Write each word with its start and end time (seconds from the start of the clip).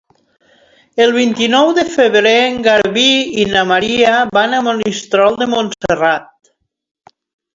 El 1.03 1.11
vint-i-nou 1.17 1.73
de 1.79 1.83
febrer 1.95 2.31
en 2.45 2.55
Garbí 2.69 3.03
i 3.43 3.45
na 3.51 3.63
Maria 3.73 4.13
van 4.37 4.55
a 4.55 4.61
Monistrol 4.69 5.37
de 5.43 5.49
Montserrat. 5.55 6.53